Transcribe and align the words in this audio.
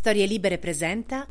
Storie 0.00 0.24
Libere 0.24 0.56
presenta 0.56 1.26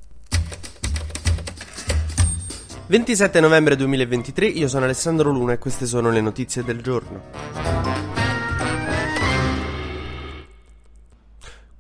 27 2.85 3.39
novembre 3.39 3.75
2023, 3.75 4.45
io 4.45 4.67
sono 4.67 4.85
Alessandro 4.85 5.31
Luna 5.31 5.53
e 5.53 5.57
queste 5.57 5.87
sono 5.87 6.11
le 6.11 6.21
notizie 6.21 6.63
del 6.63 6.79
giorno. 6.79 8.08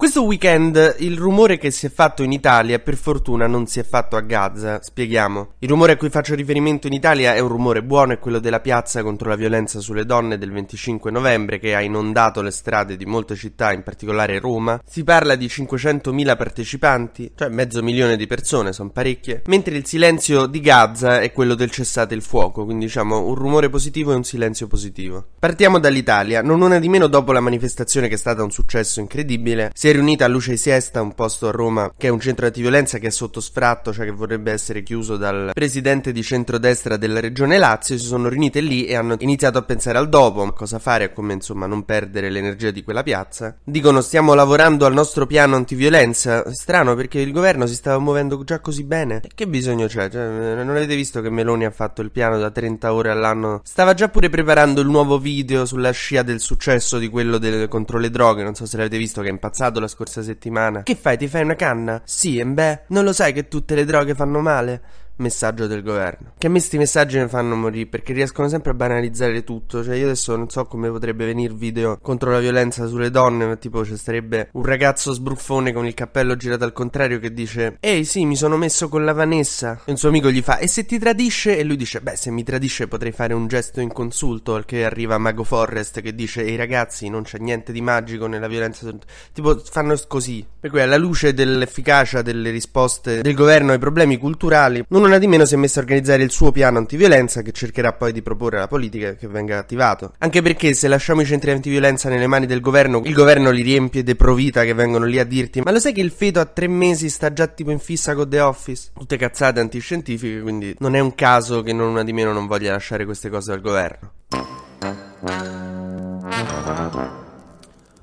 Questo 0.09 0.25
weekend 0.27 0.95
il 1.01 1.19
rumore 1.19 1.59
che 1.59 1.69
si 1.69 1.85
è 1.85 1.91
fatto 1.91 2.23
in 2.23 2.31
Italia 2.31 2.79
per 2.79 2.95
fortuna 2.95 3.45
non 3.45 3.67
si 3.67 3.79
è 3.79 3.83
fatto 3.83 4.15
a 4.15 4.21
Gaza, 4.21 4.81
spieghiamo. 4.81 5.49
Il 5.59 5.69
rumore 5.69 5.91
a 5.91 5.97
cui 5.97 6.09
faccio 6.09 6.33
riferimento 6.33 6.87
in 6.87 6.93
Italia 6.93 7.35
è 7.35 7.39
un 7.39 7.47
rumore 7.47 7.83
buono, 7.83 8.13
è 8.13 8.17
quello 8.17 8.39
della 8.39 8.59
piazza 8.59 9.03
contro 9.03 9.29
la 9.29 9.35
violenza 9.35 9.79
sulle 9.79 10.07
donne 10.07 10.39
del 10.39 10.51
25 10.51 11.11
novembre 11.11 11.59
che 11.59 11.75
ha 11.75 11.81
inondato 11.81 12.41
le 12.41 12.49
strade 12.49 12.97
di 12.97 13.05
molte 13.05 13.35
città, 13.35 13.71
in 13.71 13.83
particolare 13.83 14.39
Roma. 14.39 14.81
Si 14.83 15.03
parla 15.03 15.35
di 15.35 15.45
500.000 15.45 16.35
partecipanti, 16.35 17.33
cioè 17.35 17.49
mezzo 17.49 17.83
milione 17.83 18.17
di 18.17 18.25
persone, 18.25 18.73
sono 18.73 18.89
parecchie, 18.89 19.43
mentre 19.45 19.77
il 19.77 19.85
silenzio 19.85 20.47
di 20.47 20.59
Gaza 20.59 21.21
è 21.21 21.31
quello 21.31 21.53
del 21.53 21.69
cessate 21.69 22.15
il 22.15 22.23
fuoco, 22.23 22.65
quindi 22.65 22.85
diciamo 22.85 23.27
un 23.27 23.35
rumore 23.35 23.69
positivo 23.69 24.11
e 24.11 24.15
un 24.15 24.23
silenzio 24.23 24.65
positivo. 24.65 25.23
Partiamo 25.37 25.77
dall'Italia, 25.77 26.41
non 26.41 26.61
una 26.61 26.79
di 26.79 26.89
meno 26.89 27.05
dopo 27.05 27.31
la 27.31 27.41
manifestazione 27.41 28.07
che 28.07 28.15
è 28.15 28.17
stata 28.17 28.41
un 28.41 28.49
successo 28.49 28.99
incredibile, 29.01 29.69
si 29.75 29.87
è 29.87 29.97
riunita 29.99 30.25
a 30.25 30.27
Luce 30.29 30.51
di 30.51 30.57
Siesta, 30.57 31.01
un 31.01 31.13
posto 31.13 31.49
a 31.49 31.51
Roma 31.51 31.91
che 31.97 32.07
è 32.07 32.09
un 32.09 32.21
centro 32.21 32.45
antiviolenza 32.45 32.97
che 32.99 33.07
è 33.07 33.11
sotto 33.11 33.41
sfratto, 33.41 33.91
cioè 33.91 34.05
che 34.05 34.11
vorrebbe 34.11 34.51
essere 34.51 34.81
chiuso 34.81 35.17
dal 35.17 35.51
presidente 35.53 36.13
di 36.13 36.23
centrodestra 36.23 36.95
della 36.95 37.19
regione 37.19 37.57
Lazio. 37.57 37.97
Si 37.97 38.05
sono 38.05 38.29
riunite 38.29 38.61
lì 38.61 38.85
e 38.85 38.95
hanno 38.95 39.15
iniziato 39.19 39.57
a 39.57 39.63
pensare 39.63 39.97
al 39.97 40.07
dopo, 40.07 40.41
a 40.41 40.53
cosa 40.53 40.79
fare, 40.79 41.05
a 41.05 41.09
come 41.09 41.33
insomma 41.33 41.65
non 41.65 41.83
perdere 41.83 42.29
l'energia 42.29 42.71
di 42.71 42.81
quella 42.81 43.03
piazza. 43.03 43.57
Dicono 43.61 43.99
stiamo 43.99 44.33
lavorando 44.33 44.85
al 44.85 44.93
nostro 44.93 45.27
piano 45.27 45.57
antiviolenza. 45.57 46.49
Strano 46.53 46.95
perché 46.95 47.19
il 47.19 47.33
governo 47.33 47.67
si 47.67 47.75
stava 47.75 47.99
muovendo 47.99 48.41
già 48.45 48.59
così 48.59 48.85
bene. 48.85 49.21
Che 49.35 49.47
bisogno 49.47 49.87
c'è? 49.87 50.09
Cioè, 50.09 50.23
non 50.23 50.69
avete 50.69 50.95
visto 50.95 51.19
che 51.21 51.29
Meloni 51.29 51.65
ha 51.65 51.71
fatto 51.71 52.01
il 52.01 52.11
piano 52.11 52.37
da 52.37 52.49
30 52.49 52.93
ore 52.93 53.09
all'anno? 53.09 53.59
Stava 53.65 53.93
già 53.93 54.07
pure 54.07 54.29
preparando 54.29 54.79
il 54.79 54.87
nuovo 54.87 55.19
video 55.19 55.65
sulla 55.65 55.91
scia 55.91 56.23
del 56.23 56.39
successo 56.39 56.97
di 56.97 57.09
quello 57.09 57.37
del, 57.37 57.67
contro 57.67 57.97
le 57.97 58.09
droghe. 58.09 58.43
Non 58.43 58.55
so 58.55 58.65
se 58.65 58.77
l'avete 58.77 58.97
visto 58.97 59.21
che 59.21 59.27
è 59.27 59.31
impazzato 59.31 59.81
la 59.81 59.87
scorsa 59.89 60.21
settimana. 60.23 60.83
Che 60.83 60.95
fai? 60.95 61.17
Ti 61.17 61.27
fai 61.27 61.43
una 61.43 61.55
canna? 61.55 62.01
Sì, 62.05 62.37
e 62.37 62.45
beh, 62.45 62.83
non 62.87 63.03
lo 63.03 63.11
sai 63.11 63.33
che 63.33 63.49
tutte 63.49 63.75
le 63.75 63.83
droghe 63.83 64.15
fanno 64.15 64.39
male? 64.39 64.81
Messaggio 65.19 65.67
del 65.67 65.83
governo. 65.83 66.33
Che 66.37 66.47
a 66.47 66.49
me 66.49 66.57
questi 66.57 66.77
messaggi 66.77 67.19
mi 67.19 67.27
fanno 67.27 67.55
morire 67.55 67.87
perché 67.87 68.13
riescono 68.13 68.49
sempre 68.49 68.71
a 68.71 68.73
banalizzare 68.73 69.43
tutto. 69.43 69.83
Cioè, 69.83 69.95
io 69.95 70.05
adesso 70.05 70.35
non 70.35 70.49
so 70.49 70.65
come 70.65 70.89
potrebbe 70.89 71.25
venire 71.25 71.53
video 71.53 71.97
contro 72.01 72.31
la 72.31 72.39
violenza 72.39 72.87
sulle 72.87 73.09
donne, 73.09 73.45
ma 73.45 73.55
tipo 73.55 73.85
ci 73.85 73.95
sarebbe 73.97 74.49
un 74.53 74.63
ragazzo 74.63 75.13
sbruffone 75.13 75.73
con 75.73 75.85
il 75.85 75.93
cappello 75.93 76.35
girato 76.35 76.63
al 76.63 76.73
contrario 76.73 77.19
che 77.19 77.33
dice: 77.33 77.77
Ehi, 77.79 78.05
sì, 78.05 78.25
mi 78.25 78.35
sono 78.35 78.57
messo 78.57 78.89
con 78.89 79.05
la 79.05 79.13
Vanessa. 79.13 79.81
E 79.85 79.91
un 79.91 79.97
suo 79.97 80.09
amico 80.09 80.31
gli 80.31 80.41
fa: 80.41 80.57
E 80.57 80.67
se 80.67 80.85
ti 80.85 80.99
tradisce? 80.99 81.57
E 81.57 81.63
lui 81.63 81.75
dice: 81.75 82.01
Beh, 82.01 82.15
se 82.15 82.31
mi 82.31 82.43
tradisce 82.43 82.87
potrei 82.87 83.11
fare 83.11 83.33
un 83.33 83.47
gesto 83.47 83.79
inconsulto. 83.79 84.55
Al 84.55 84.65
che 84.65 84.85
arriva 84.85 85.17
Mago 85.17 85.43
Forrest 85.43 86.01
che 86.01 86.13
dice: 86.13 86.43
Ehi, 86.43 86.55
ragazzi, 86.55 87.09
non 87.09 87.23
c'è 87.23 87.37
niente 87.39 87.71
di 87.71 87.81
magico 87.81 88.27
nella 88.27 88.47
violenza. 88.47 88.89
Tipo, 89.33 89.57
fanno 89.57 89.95
così. 90.07 90.45
Per 90.59 90.69
cui, 90.69 90.81
alla 90.81 90.97
luce 90.97 91.33
dell'efficacia 91.33 92.21
delle 92.21 92.49
risposte 92.51 93.21
del 93.21 93.33
governo 93.33 93.71
ai 93.71 93.79
problemi 93.79 94.17
culturali, 94.17 94.83
non 94.89 95.08
una 95.09 95.17
di 95.17 95.27
meno 95.27 95.45
si 95.45 95.55
è 95.55 95.57
messa 95.57 95.79
a 95.79 95.83
organizzare 95.83 96.23
il 96.23 96.31
suo 96.31 96.51
piano 96.51 96.77
antiviolenza 96.77 97.41
che 97.41 97.51
cercherà 97.51 97.93
poi 97.93 98.13
di 98.13 98.21
proporre 98.21 98.57
alla 98.57 98.67
politica 98.67 99.15
che 99.15 99.27
venga 99.27 99.57
attivato. 99.57 100.13
Anche 100.19 100.41
perché 100.41 100.73
se 100.73 100.87
lasciamo 100.87 101.21
i 101.21 101.25
centri 101.25 101.51
antiviolenza 101.51 102.09
nelle 102.09 102.27
mani 102.27 102.45
del 102.45 102.61
governo, 102.61 103.01
il 103.03 103.13
governo 103.13 103.49
li 103.49 103.61
riempie 103.61 104.03
de 104.03 104.15
provita 104.15 104.63
che 104.63 104.73
vengono 104.73 105.05
lì 105.05 105.19
a 105.19 105.25
dirti 105.25 105.61
ma 105.61 105.71
lo 105.71 105.79
sai 105.79 105.93
che 105.93 106.01
il 106.01 106.11
feto 106.11 106.39
a 106.39 106.45
tre 106.45 106.67
mesi 106.67 107.09
sta 107.09 107.33
già 107.33 107.47
tipo 107.47 107.71
in 107.71 107.79
fissa 107.79 108.13
con 108.13 108.29
The 108.29 108.39
Office? 108.39 108.91
Tutte 108.93 109.17
cazzate 109.17 109.59
antiscientifiche, 109.59 110.41
quindi 110.41 110.75
non 110.79 110.95
è 110.95 110.99
un 110.99 111.15
caso 111.15 111.61
che 111.63 111.73
non 111.73 112.03
di 112.05 112.13
meno 112.13 112.31
non 112.31 112.47
voglia 112.47 112.71
lasciare 112.71 113.05
queste 113.05 113.29
cose 113.29 113.51
al 113.51 113.61
governo. 113.61 114.11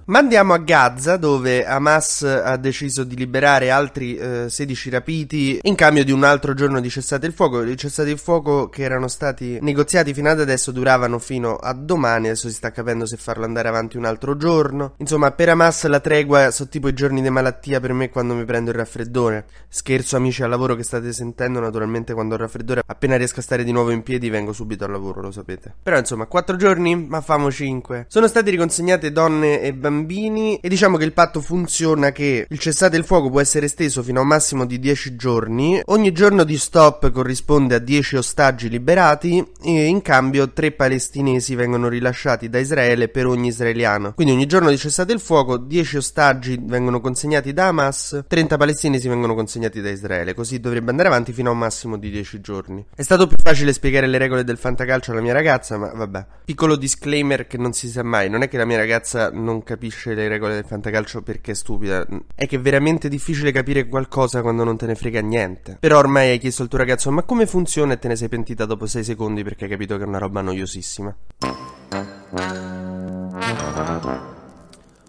Ma 0.08 0.20
andiamo 0.20 0.52
a 0.52 0.58
Gaza 0.58 1.16
dove 1.16 1.66
Hamas 1.66 2.22
ha 2.22 2.56
deciso 2.58 3.02
di 3.02 3.16
liberare 3.16 3.70
altri 3.70 4.16
eh, 4.16 4.44
16 4.48 4.90
rapiti 4.90 5.58
in 5.62 5.74
cambio 5.74 6.04
di 6.04 6.12
un 6.12 6.22
altro 6.22 6.54
giorno 6.54 6.78
di 6.78 6.88
cessate 6.88 7.26
il 7.26 7.32
fuoco. 7.32 7.64
I 7.64 7.76
cessate 7.76 8.10
il 8.10 8.18
fuoco 8.18 8.68
che 8.68 8.84
erano 8.84 9.08
stati 9.08 9.58
negoziati 9.60 10.14
fino 10.14 10.30
ad 10.30 10.38
adesso 10.38 10.70
duravano 10.70 11.18
fino 11.18 11.56
a 11.56 11.72
domani, 11.72 12.26
adesso 12.26 12.46
si 12.46 12.54
sta 12.54 12.70
capendo 12.70 13.04
se 13.04 13.16
farlo 13.16 13.46
andare 13.46 13.66
avanti 13.66 13.96
un 13.96 14.04
altro 14.04 14.36
giorno. 14.36 14.94
Insomma, 14.98 15.32
per 15.32 15.48
Hamas 15.48 15.84
la 15.86 15.98
tregua 15.98 16.52
sono 16.52 16.68
tipo 16.68 16.86
i 16.86 16.94
giorni 16.94 17.20
di 17.20 17.28
malattia 17.28 17.80
per 17.80 17.92
me 17.92 18.08
quando 18.08 18.34
mi 18.34 18.44
prendo 18.44 18.70
il 18.70 18.76
raffreddore. 18.76 19.46
Scherzo 19.66 20.14
amici 20.14 20.44
al 20.44 20.50
lavoro 20.50 20.76
che 20.76 20.84
state 20.84 21.12
sentendo, 21.12 21.58
naturalmente 21.58 22.14
quando 22.14 22.34
ho 22.34 22.36
il 22.36 22.44
raffreddore 22.44 22.82
appena 22.86 23.16
riesco 23.16 23.40
a 23.40 23.42
stare 23.42 23.64
di 23.64 23.72
nuovo 23.72 23.90
in 23.90 24.04
piedi 24.04 24.30
vengo 24.30 24.52
subito 24.52 24.84
al 24.84 24.92
lavoro, 24.92 25.20
lo 25.20 25.32
sapete. 25.32 25.74
Però 25.82 25.98
insomma, 25.98 26.26
4 26.26 26.54
giorni, 26.54 26.94
ma 26.94 27.20
famo 27.20 27.50
5. 27.50 28.04
Sono 28.06 28.28
state 28.28 28.50
riconsegnate 28.50 29.10
donne 29.10 29.60
e 29.62 29.72
bambini 29.74 29.95
bambini 29.96 30.58
e 30.58 30.68
diciamo 30.68 30.98
che 30.98 31.04
il 31.04 31.12
patto 31.12 31.40
funziona 31.40 32.12
che 32.12 32.46
il 32.48 32.58
cessate 32.58 32.96
il 32.96 33.04
fuoco 33.04 33.30
può 33.30 33.40
essere 33.40 33.66
esteso 33.66 34.02
fino 34.02 34.18
a 34.18 34.22
un 34.22 34.28
massimo 34.28 34.66
di 34.66 34.78
10 34.78 35.16
giorni, 35.16 35.80
ogni 35.86 36.12
giorno 36.12 36.44
di 36.44 36.58
stop 36.58 37.10
corrisponde 37.10 37.76
a 37.76 37.78
10 37.78 38.16
ostaggi 38.16 38.68
liberati 38.68 39.44
e 39.62 39.84
in 39.86 40.02
cambio 40.02 40.52
3 40.52 40.72
palestinesi 40.72 41.54
vengono 41.54 41.88
rilasciati 41.88 42.48
da 42.48 42.58
Israele 42.58 43.08
per 43.08 43.26
ogni 43.26 43.48
israeliano. 43.48 44.12
Quindi 44.12 44.34
ogni 44.34 44.46
giorno 44.46 44.68
di 44.68 44.76
cessate 44.76 45.12
il 45.12 45.20
fuoco 45.20 45.56
10 45.56 45.96
ostaggi 45.96 46.58
vengono 46.60 47.00
consegnati 47.00 47.52
da 47.52 47.68
Hamas, 47.68 48.24
30 48.26 48.56
palestinesi 48.56 49.08
vengono 49.08 49.34
consegnati 49.34 49.80
da 49.80 49.90
Israele, 49.90 50.34
così 50.34 50.60
dovrebbe 50.60 50.90
andare 50.90 51.08
avanti 51.08 51.32
fino 51.32 51.48
a 51.48 51.52
un 51.52 51.58
massimo 51.58 51.96
di 51.96 52.10
10 52.10 52.40
giorni. 52.40 52.84
È 52.94 53.02
stato 53.02 53.26
più 53.26 53.36
facile 53.42 53.72
spiegare 53.72 54.06
le 54.06 54.18
regole 54.18 54.44
del 54.44 54.58
fantacalcio 54.58 55.12
alla 55.12 55.20
mia 55.20 55.32
ragazza, 55.32 55.78
ma 55.78 55.92
vabbè. 55.92 56.26
Piccolo 56.44 56.76
disclaimer 56.76 57.46
che 57.46 57.56
non 57.56 57.72
si 57.72 57.88
sa 57.88 58.02
mai, 58.02 58.28
non 58.28 58.42
è 58.42 58.48
che 58.48 58.58
la 58.58 58.64
mia 58.64 58.76
ragazza 58.76 59.30
non 59.30 59.62
capisce 59.62 59.85
le 60.14 60.28
regole 60.28 60.54
del 60.54 60.64
fantacalcio 60.64 61.22
perché 61.22 61.52
è 61.52 61.54
stupida. 61.54 62.06
È 62.34 62.46
che 62.46 62.56
è 62.56 62.60
veramente 62.60 63.08
difficile 63.08 63.52
capire 63.52 63.86
qualcosa 63.88 64.42
quando 64.42 64.64
non 64.64 64.76
te 64.76 64.86
ne 64.86 64.94
frega 64.94 65.20
niente. 65.20 65.76
Però 65.80 65.98
ormai 65.98 66.30
hai 66.30 66.38
chiesto 66.38 66.62
al 66.62 66.68
tuo 66.68 66.78
ragazzo 66.78 67.10
ma 67.10 67.22
come 67.22 67.46
funziona 67.46 67.94
e 67.94 67.98
te 67.98 68.08
ne 68.08 68.16
sei 68.16 68.28
pentita 68.28 68.64
dopo 68.64 68.86
6 68.86 69.04
secondi 69.04 69.42
perché 69.42 69.64
hai 69.64 69.70
capito 69.70 69.96
che 69.96 70.04
è 70.04 70.06
una 70.06 70.18
roba 70.18 70.40
noiosissima. 70.40 71.16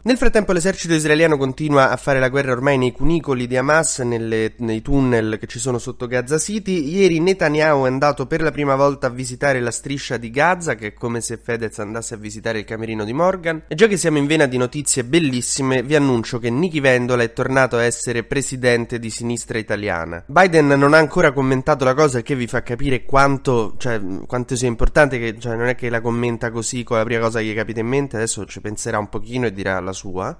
Nel 0.08 0.16
frattempo 0.16 0.54
l'esercito 0.54 0.94
israeliano 0.94 1.36
continua 1.36 1.92
a 1.92 1.98
fare 1.98 2.22
la 2.22 2.30
guerra 2.30 2.54
ormai 2.54 2.78
nei 2.78 2.94
cunicoli 2.94 3.46
di 3.46 3.58
Hamas, 3.58 4.00
nelle, 4.00 4.54
nei 4.60 4.82
tunnel 4.82 5.38
che 5.38 5.48
ci 5.48 5.60
sono 5.60 5.80
sotto 5.80 6.08
Gaza 6.08 6.38
City. 6.38 6.96
Ieri 6.96 7.20
Netanyahu 7.20 7.84
è 7.84 7.88
andato 7.90 8.26
per 8.26 8.42
la 8.42 8.52
prima 8.52 8.78
volta 8.78 9.08
a 9.08 9.10
visitare 9.10 9.60
la 9.60 9.70
striscia 9.70 10.16
di 10.16 10.30
Gaza, 10.30 10.76
che 10.76 10.88
è 10.88 10.94
come 10.94 11.20
se 11.20 11.36
Fedez 11.36 11.80
andasse 11.80 12.14
a 12.14 12.18
visitare 12.18 12.60
il 12.60 12.64
camerino 12.64 13.04
di 13.04 13.12
Morgan. 13.12 13.64
E 13.68 13.76
già 13.76 13.88
che 13.88 13.98
siamo 13.98 14.18
in 14.18 14.28
vena 14.28 14.46
di 14.46 14.56
notizie 14.56 15.04
bellissime, 15.04 15.84
vi 15.84 15.96
annuncio 15.96 16.40
che 16.40 16.50
Nichi 16.50 16.80
Vendola 16.80 17.24
è 17.24 17.34
tornato 17.34 17.76
a 17.76 17.84
essere 17.84 18.24
presidente 18.24 19.00
di 19.00 19.10
sinistra 19.10 19.58
italiana. 19.58 20.24
Biden 20.26 20.68
non 20.68 20.94
ha 20.94 21.00
ancora 21.00 21.34
commentato 21.34 21.84
la 21.84 21.94
cosa, 21.94 22.22
che 22.22 22.34
vi 22.34 22.48
fa 22.48 22.64
capire 22.64 23.04
quanto, 23.04 23.76
cioè, 23.78 24.00
quanto 24.26 24.56
sia 24.56 24.70
importante, 24.70 25.20
che 25.20 25.38
cioè, 25.38 25.58
non 25.58 25.68
è 25.68 25.76
che 25.76 25.90
la 25.90 26.00
commenta 26.00 26.50
così 26.50 26.86
con 26.86 26.96
la 26.96 27.04
prima 27.04 27.20
cosa 27.20 27.40
che 27.40 27.46
gli 27.48 27.54
capita 27.54 27.82
in 27.82 27.88
mente, 27.88 28.16
adesso 28.16 28.46
ci 28.46 28.62
penserà 28.62 29.00
un 29.00 29.10
pochino 29.10 29.48
e 29.48 29.52
dirà 29.52 29.78
la 29.82 29.92
sua. 29.92 29.96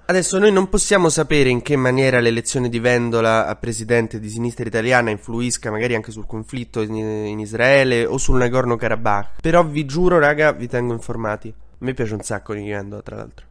Adesso 0.06 0.38
noi 0.38 0.52
non 0.52 0.68
possiamo 0.68 1.08
sapere 1.08 1.48
in 1.48 1.62
che 1.62 1.76
maniera 1.76 2.20
l'elezione 2.20 2.68
di 2.68 2.78
Vendola 2.78 3.46
a 3.46 3.56
presidente 3.56 4.20
di 4.20 4.28
sinistra 4.28 4.66
italiana 4.66 5.10
influisca 5.10 5.70
magari 5.70 5.94
anche 5.94 6.12
sul 6.12 6.26
conflitto 6.26 6.82
in, 6.82 6.94
in 6.94 7.38
Israele 7.38 8.04
o 8.04 8.18
sul 8.18 8.38
Nagorno-Karabakh. 8.38 9.40
Però 9.40 9.64
vi 9.64 9.84
giuro, 9.84 10.18
raga, 10.18 10.52
vi 10.52 10.68
tengo 10.68 10.92
informati. 10.92 11.48
A 11.48 11.76
me 11.78 11.94
piace 11.94 12.14
un 12.14 12.22
sacco 12.22 12.54
di 12.54 12.68
Vendola, 12.68 13.02
tra 13.02 13.16
l'altro. 13.16 13.46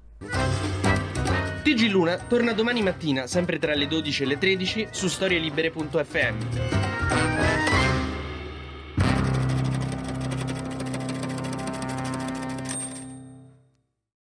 TG 1.63 1.90
Luna 1.90 2.17
torna 2.17 2.53
domani 2.53 2.81
mattina, 2.81 3.28
sempre 3.28 3.59
tra 3.59 3.75
le 3.75 3.88
12 3.88 4.23
e 4.23 4.25
le 4.25 4.38
13, 4.38 4.88
su 4.91 5.07
storielibere.fm. 5.07 7.77